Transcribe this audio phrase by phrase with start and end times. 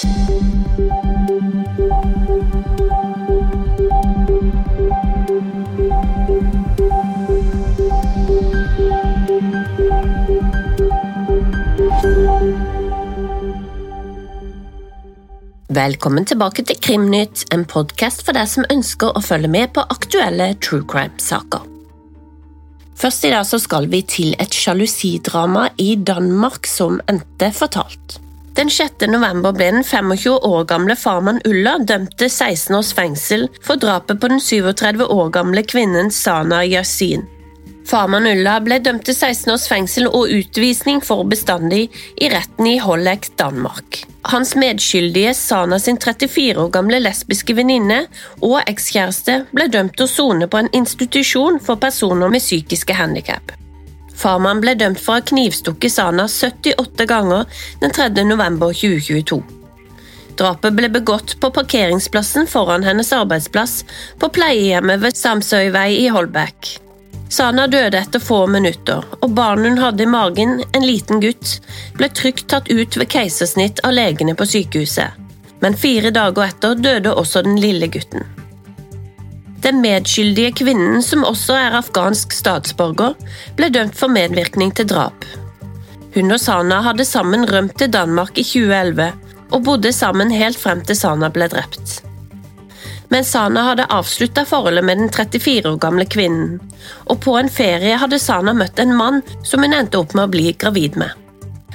[0.00, 0.14] Velkommen
[16.24, 20.88] tilbake til Krimnytt, en podkast for deg som ønsker å følge med på aktuelle true
[20.88, 21.60] crime-saker.
[22.96, 28.29] Først i dag skal vi til et sjalusidrama i Danmark som endte fatalt.
[28.58, 29.06] Den 6.
[29.06, 34.18] november ble den 25 år gamle farmann Ulla dømt til 16 års fengsel for drapet
[34.20, 37.22] på den 37 år gamle kvinnen Sana Yasin.
[37.90, 42.76] Farmann Ulla ble dømt til 16 års fengsel og utvisning for bestandig i retten i
[42.82, 44.02] Holleck, Danmark.
[44.30, 48.04] Hans medskyldige Sana sin 34 år gamle lesbiske venninne
[48.42, 53.54] og ekskjæreste ble dømt til å sone på en institusjon for personer med psykiske handikap.
[54.20, 57.48] Farmann ble dømt for å ha knivstukket Sana 78 ganger
[57.80, 58.10] den 3.
[58.28, 59.40] november 2022.
[60.40, 63.82] Drapet ble begått på parkeringsplassen foran hennes arbeidsplass
[64.20, 66.70] på pleiehjemmet ved Samsøyvei i Holbæk.
[67.30, 71.60] Sana døde etter få minutter, og barnet hun hadde i magen, en liten gutt,
[71.96, 75.16] ble trygt tatt ut ved keisersnitt av legene på sykehuset.
[75.60, 78.26] Men fire dager etter døde også den lille gutten.
[79.64, 83.16] Den medskyldige kvinnen, som også er afghansk statsborger,
[83.58, 85.26] ble dømt for medvirkning til drap.
[86.14, 89.10] Hun og Sana hadde sammen rømt til Danmark i 2011,
[89.50, 92.00] og bodde sammen helt frem til Sana ble drept
[93.10, 96.60] men Sana hadde avslutta forholdet med den 34 år gamle kvinnen,
[97.10, 100.30] og på en ferie hadde Sana møtt en mann som hun endte opp med å
[100.30, 101.10] bli gravid med.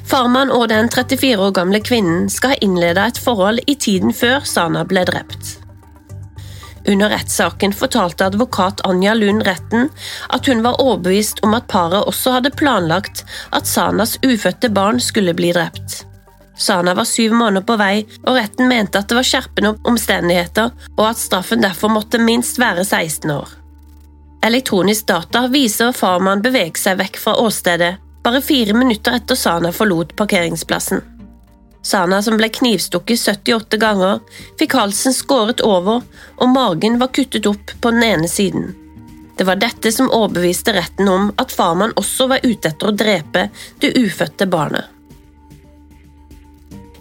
[0.05, 4.45] Farmann og den 34 år gamle kvinnen skal ha innleda et forhold i tiden før
[4.47, 5.57] Sana ble drept.
[6.87, 9.89] Under rettssaken fortalte advokat Anja Lund retten
[10.29, 13.23] at hun var overbevist om at paret også hadde planlagt
[13.55, 16.03] at Sanas ufødte barn skulle bli drept.
[16.57, 21.09] Sana var syv måneder på vei, og retten mente at det var skjerpende omstendigheter, og
[21.09, 23.49] at straffen derfor måtte minst være 16 år.
[24.45, 27.95] Elektronisk data viser farmannen beveger seg vekk fra åstedet
[28.25, 31.03] bare fire minutter etter Sana forlot parkeringsplassen.
[31.85, 34.23] Sana, som ble knivstukket 78 ganger,
[34.57, 36.01] fikk halsen skåret over,
[36.41, 38.71] og magen var kuttet opp på den ene siden.
[39.37, 43.45] Det var dette som overbeviste retten om at farmann også var ute etter å drepe
[43.83, 44.89] det ufødte barnet.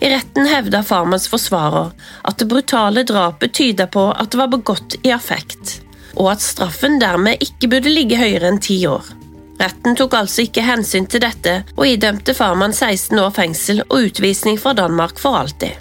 [0.05, 1.95] I retten hevda farmans forsvarer
[2.29, 5.79] at det brutale drapet tyda på at det var begått i affekt,
[6.13, 9.24] og at straffen dermed ikke burde ligge høyere enn ti år.
[9.61, 14.59] Retten tok altså ikke hensyn til dette og idømte farmann 16 år fengsel og utvisning
[14.61, 15.81] fra Danmark for alltid.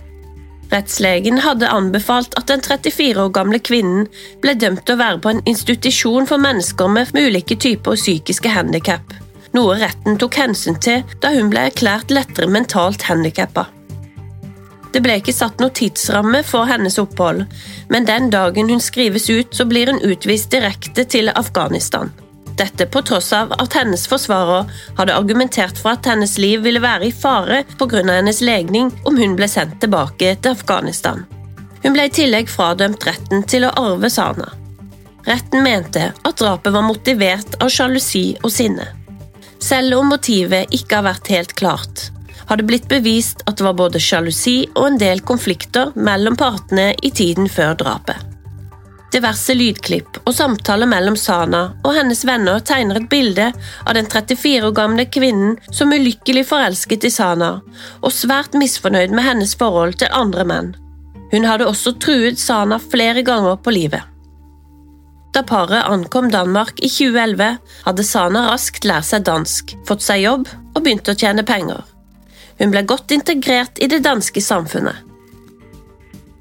[0.74, 4.08] Rettslegen hadde anbefalt at den 34 år gamle kvinnen
[4.42, 9.14] ble dømt til å være på en institusjon for mennesker med ulike typer psykiske handikap,
[9.54, 13.68] noe retten tok hensyn til da hun ble erklært lettere mentalt handikappa.
[14.94, 17.46] Det ble ikke satt noe tidsramme for hennes opphold,
[17.90, 22.14] men den dagen hun skrives ut, så blir hun utvist direkte til Afghanistan.
[22.58, 27.09] Dette på tross av at hennes forsvarer hadde argumentert for at hennes liv ville være
[27.09, 28.03] i fare pga.
[28.06, 31.25] hennes legning om hun ble sendt tilbake til Afghanistan.
[31.84, 34.52] Hun ble i tillegg fradømt retten til å arve Sana.
[35.25, 38.88] Retten mente at drapet var motivert av sjalusi og sinne.
[39.63, 42.09] Selv om motivet ikke har vært helt klart,
[42.46, 46.92] har det blitt bevist at det var både sjalusi og en del konflikter mellom partene
[47.02, 48.33] i tiden før drapet.
[49.13, 53.51] Diverse lydklipp og samtaler mellom Sana og hennes venner tegner et bilde
[53.85, 57.59] av den 34 år gamle kvinnen som ulykkelig forelsket i Sana,
[58.01, 60.74] og svært misfornøyd med hennes forhold til andre menn.
[61.29, 64.01] Hun hadde også truet Sana flere ganger på livet.
[65.34, 70.50] Da paret ankom Danmark i 2011, hadde Sana raskt lært seg dansk, fått seg jobb
[70.74, 71.85] og begynt å tjene penger.
[72.57, 75.12] Hun ble godt integrert i det danske samfunnet.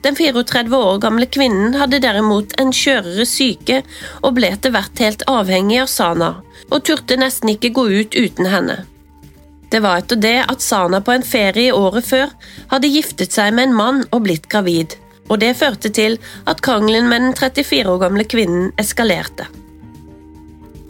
[0.03, 3.83] Den 34 år gamle kvinnen hadde derimot en skjørere syke
[4.21, 6.33] og ble etter hvert helt avhengig av Sana,
[6.71, 8.81] og turte nesten ikke gå ut uten henne.
[9.71, 12.35] Det var etter det at Sana på en ferie året før
[12.75, 14.99] hadde giftet seg med en mann og blitt gravid,
[15.31, 16.19] og det førte til
[16.51, 19.47] at krangelen med den 34 år gamle kvinnen eskalerte.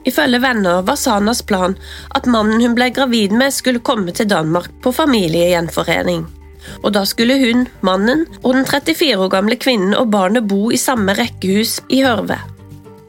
[0.08, 1.76] Ifølge venner var Sanas plan
[2.16, 6.24] at mannen hun ble gravid med, skulle komme til Danmark på familiegjenforening.
[6.82, 10.80] Og da skulle hun, mannen og den 34 år gamle kvinnen og barnet bo i
[10.80, 12.38] samme rekkehus i Hørve.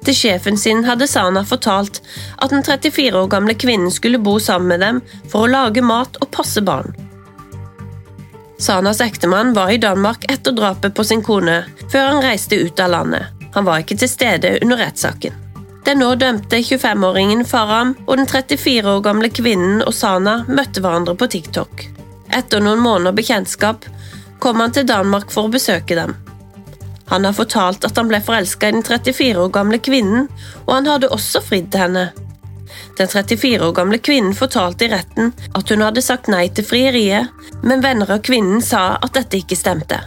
[0.04, 2.02] Til sjefen sin hadde Sana fortalt
[2.44, 5.02] at den 34 år gamle kvinnen skulle bo sammen med dem
[5.32, 6.92] for å lage mat og passe barn.
[8.64, 12.94] Sanas ektemann var i Danmark etter drapet på sin kone, før han reiste ut av
[12.94, 13.32] landet.
[13.56, 15.40] Han var ikke til stede under rettssaken.
[15.84, 21.16] Den nå dømte 25-åringen Faram og den 34 år gamle kvinnen og Sana møtte hverandre
[21.20, 21.84] på TikTok.
[22.34, 23.86] Etter noen måneder bekjentskap
[24.42, 26.16] kom han til Danmark for å besøke dem.
[27.12, 30.30] Han har fortalt at han ble forelska i den 34 år gamle kvinnen,
[30.66, 32.06] og han hadde også fridd til henne.
[32.98, 37.30] Den 34 år gamle kvinnen fortalte i retten at hun hadde sagt nei til frieriet,
[37.62, 40.00] men venner av kvinnen sa at dette ikke stemte.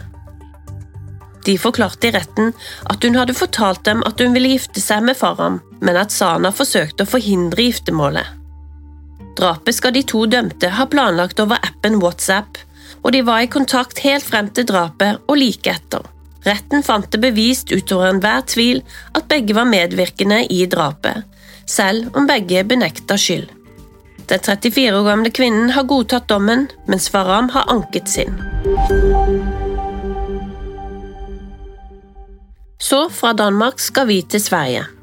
[1.47, 2.51] De forklarte i retten
[2.91, 6.51] at hun hadde fortalt dem at hun ville gifte seg med Farham, men at Sana
[6.51, 8.36] forsøkte å forhindre giftermålet.
[9.37, 12.57] Drapet skal de to dømte ha planlagt over appen WhatsApp,
[13.03, 16.05] og de var i kontakt helt frem til drapet og like etter.
[16.47, 18.81] Retten fant det bevist utover enhver tvil
[19.17, 21.27] at begge var medvirkende i drapet,
[21.69, 23.49] selv om begge benekta skyld.
[24.27, 28.33] Den 34 år gamle kvinnen har godtatt dommen, mens Faram har anket sin.
[32.79, 34.96] Så fra Danmark skal vi til Sverige.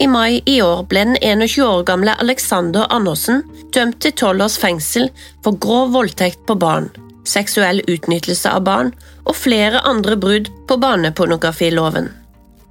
[0.00, 3.40] I mai i år ble den 21 år gamle Alexander Andersen
[3.74, 5.08] dømt til 12 års fengsel
[5.42, 6.86] for grov voldtekt på barn,
[7.26, 8.92] seksuell utnyttelse av barn
[9.24, 12.12] og flere andre brudd på barnepornografiloven.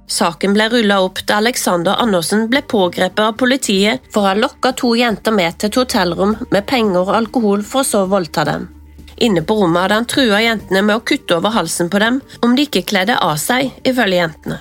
[0.08, 4.72] Saken ble rulla opp da Alexander Andersen ble pågrepet av politiet for å ha lokka
[4.80, 8.64] to jenter med til et hotellrom med penger og alkohol for å så voldta dem.
[9.20, 12.56] Inne på rommet hadde han trua jentene med å kutte over halsen på dem om
[12.56, 14.60] de ikke kledde av seg, ifølge jentene.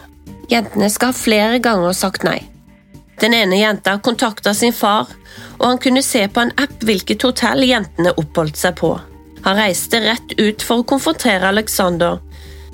[0.51, 2.41] Jentene skal ha flere ganger sagt nei.
[3.21, 5.07] Den ene jenta kontakta sin far,
[5.57, 8.93] og han kunne se på en app hvilket hotell jentene oppholdt seg på.
[9.47, 12.19] Han reiste rett ut for å konfrontere Alexander,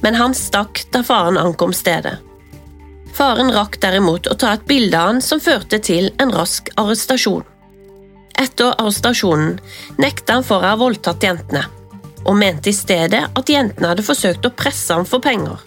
[0.04, 2.18] men han stakk da faren ankom stedet.
[3.14, 7.46] Faren rakk derimot å ta et bilde av han som førte til en rask arrestasjon.
[8.42, 9.60] Etter arrestasjonen
[10.02, 11.62] nekta han for å ha voldtatt jentene,
[12.26, 15.62] og mente i stedet at jentene hadde forsøkt å presse ham for penger.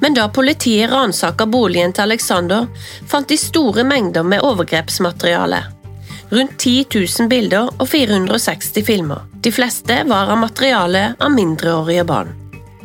[0.00, 2.66] Men da politiet ransaka boligen til Alexander,
[3.08, 5.62] fant de store mengder med overgrepsmateriale.
[6.30, 9.24] Rundt 10 000 bilder og 460 filmer.
[9.40, 12.34] De fleste var av materiale av mindreårige barn.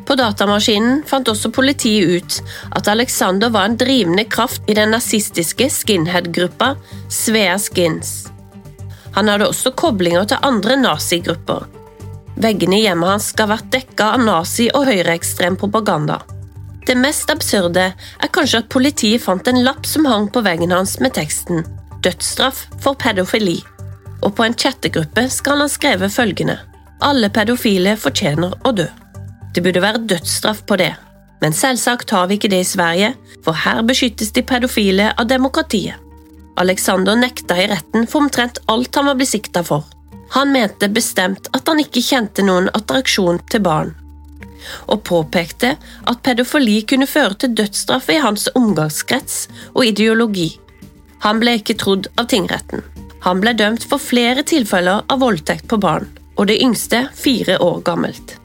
[0.06, 2.40] På datamaskinen fant også politiet ut
[2.76, 6.74] at Alexander var en drivende kraft i den nazistiske skinhead-gruppa
[7.12, 8.28] Svea Skins.
[9.16, 11.68] Han hadde også koblinger til andre nazigrupper.
[12.36, 16.24] Veggene i hjemmet hans skal ha vært dekka av nazi- og høyreekstrem propaganda.
[16.86, 20.98] Det mest absurde er kanskje at politiet fant en lapp som hang på veggen hans
[21.00, 21.64] med teksten
[22.04, 23.64] 'Dødsstraff for pedofili',
[24.22, 26.58] og på en chattegruppe skal han ha skrevet følgende
[27.00, 28.92] 'Alle pedofile fortjener å dø'.
[29.56, 30.94] Det burde være dødsstraff på det,
[31.42, 33.14] men selvsagt har vi ikke det i Sverige,
[33.44, 35.96] for her beskyttes de pedofile av demokratiet.
[36.58, 39.84] Alexander nekta i retten for omtrent alt han var blitt sikta for.
[40.36, 43.96] Han mente bestemt at han ikke kjente noen attraksjon til barn,
[44.88, 45.76] og påpekte
[46.10, 50.50] at pedofili kunne føre til dødsstraff i hans omgangskrets og ideologi.
[51.24, 52.84] Han ble ikke trodd av tingretten.
[53.24, 57.84] Han ble dømt for flere tilfeller av voldtekt på barn, og det yngste fire år
[57.88, 58.38] gammelt.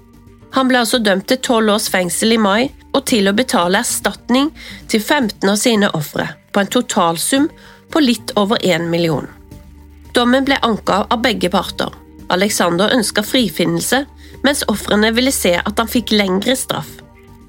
[0.55, 4.53] Han ble altså dømt til tolv års fengsel i mai og til å betale erstatning
[4.89, 7.49] til 15 av sine ofre, på en totalsum
[7.93, 9.27] på litt over 1 million.
[10.15, 11.93] Dommen ble anka av begge parter.
[12.35, 14.05] Alexander ønska frifinnelse,
[14.45, 16.91] mens ofrene ville se at han fikk lengre straff.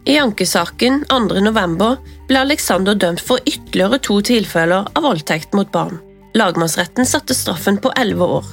[0.10, 1.98] I ankesaken 2.11.
[2.30, 6.00] ble Alexander dømt for ytterligere to tilfeller av voldtekt mot barn.
[6.38, 8.50] Lagmannsretten satte straffen på elleve år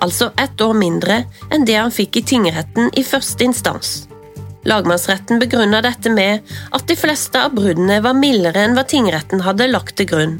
[0.00, 3.92] altså ett år mindre enn det han fikk i tingretten i første instans.
[4.68, 6.44] Lagmannsretten begrunna dette med
[6.76, 10.36] at de fleste av bruddene var mildere enn hva tingretten hadde lagt til grunn,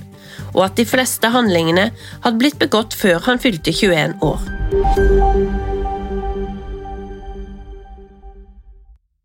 [0.55, 1.91] og at de fleste handlingene
[2.25, 4.45] hadde blitt begått før han fylte 21 år.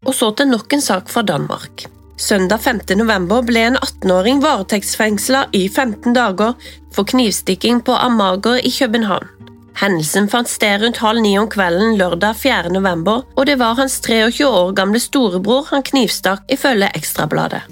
[0.06, 1.88] Og så til nok en sak fra Danmark.
[2.18, 2.80] Søndag 5.
[2.96, 6.54] november ble en 18-åring varetektsfengsla i 15 dager
[6.96, 9.28] for knivstikking på Amager i København.
[9.76, 12.72] Hendelsen fant sted rundt halv ni om kvelden lørdag 4.
[12.72, 17.66] november, og det var hans 23 år gamle storebror han knivstakk, ifølge Ekstrabladet.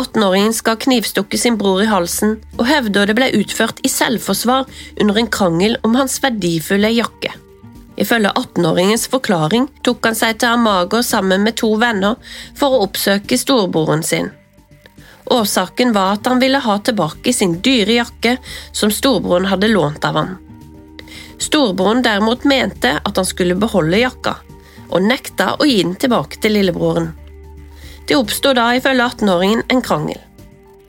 [0.00, 4.68] 18-åringen skal ha knivstukket sin bror i halsen, og hevder det ble utført i selvforsvar
[5.00, 7.32] under en krangel om hans verdifulle jakke.
[7.96, 12.18] Ifølge 18-åringens forklaring tok han seg til Amago sammen med to venner
[12.58, 14.32] for å oppsøke storebroren sin.
[15.30, 18.36] Årsaken var at han ville ha tilbake sin dyre jakke
[18.72, 20.34] som storebroren hadde lånt av ham.
[21.38, 24.36] Storebroren derimot mente at han skulle beholde jakka,
[24.90, 27.12] og nekta å gi den tilbake til lillebroren.
[28.08, 30.20] Det oppstod da ifølge 18-åringen en krangel.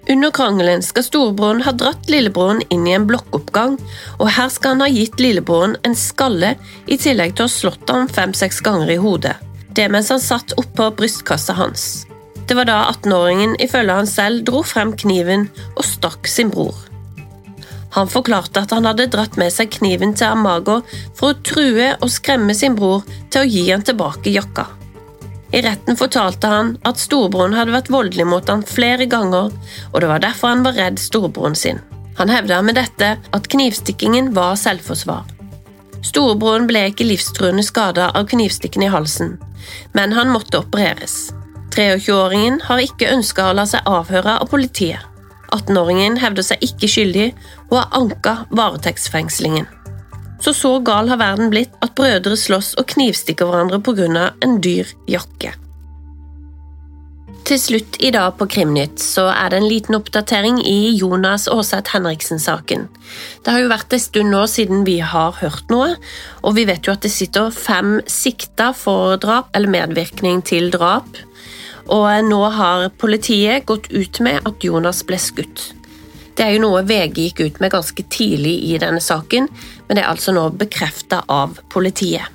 [0.10, 3.80] Under krangelen skal storebroren ha dratt lillebroren inn i en blokkoppgang,
[4.20, 6.54] og her skal han ha gitt lillebroren en skalle
[6.86, 9.34] i tillegg til å ha slått ham fem-seks ganger i hodet.
[9.76, 12.06] Det mens han satt oppå brystkassa hans.
[12.46, 16.76] Det var da 18-åringen ifølge han selv dro frem kniven og stakk sin bror.
[17.96, 20.82] Han forklarte at han hadde dratt med seg kniven til Amago
[21.16, 24.68] for å true og skremme sin bror til å gi han tilbake jakka.
[25.54, 29.54] I retten fortalte han at storebroren hadde vært voldelig mot han flere ganger,
[29.92, 31.80] og det var derfor han var redd storebroren sin.
[32.18, 35.26] Han hevda med dette at knivstikkingen var selvforsvar.
[36.06, 39.36] Storebroren ble ikke livstruende skada av knivstikken i halsen,
[39.98, 41.34] men han måtte opereres.
[41.76, 45.02] 23-åringen har ikke ønska å la seg avhøre av politiet.
[45.56, 47.32] 18-åringen hevder seg ikke skyldig
[47.70, 49.68] og har anka varetektsfengslingen.
[50.42, 54.32] Så så gal har verden blitt at brødre slåss og knivstikker hverandre pga.
[54.42, 55.56] en dyr jakke.
[57.46, 61.94] Til slutt i dag på Krimnytt så er det en liten oppdatering i Jonas Aaseth
[61.94, 62.88] Henriksen-saken.
[63.46, 65.92] Det har jo vært en stund nå siden vi har hørt noe,
[66.42, 71.22] og vi vet jo at det sitter fem sikta for drap eller medvirkning til drap.
[71.86, 75.75] Og nå har politiet gått ut med at Jonas ble skutt.
[76.36, 79.48] Det er jo noe VG gikk ut med ganske tidlig i denne saken,
[79.88, 82.32] men det er altså nå bekrefta av politiet.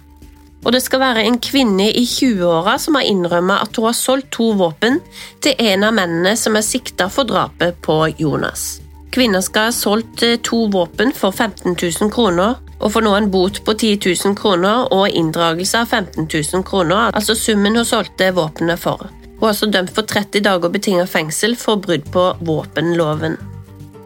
[0.64, 4.30] Og det skal være en kvinne i 20-åra som har innrømmet at hun har solgt
[4.36, 5.00] to våpen
[5.44, 8.80] til en av mennene som er sikta for drapet på Jonas.
[9.10, 13.30] Kvinna skal ha solgt eh, to våpen for 15 000 kroner, og får nå en
[13.32, 18.30] bot på 10 000 kroner og inndragelse av 15 000 kroner, altså summen hun solgte
[18.36, 19.08] våpenet for.
[19.40, 23.40] Hun er også dømt for 30 dager betinget fengsel for brudd på våpenloven.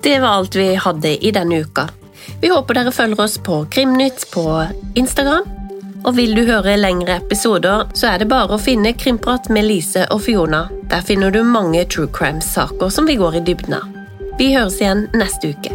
[0.05, 1.89] Det var alt vi hadde i denne uka.
[2.41, 5.47] Vi håper dere følger oss på Krimnytt på Instagram.
[6.05, 10.05] Og vil du høre lengre episoder, så er det bare å finne Krimprat med Lise
[10.13, 10.67] og Fiona.
[10.93, 13.89] Der finner du mange true crime-saker som vi går i dybden av.
[14.37, 15.73] Vi høres igjen neste uke.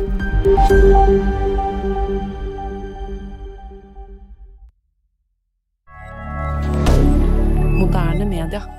[7.81, 8.78] Moderne media.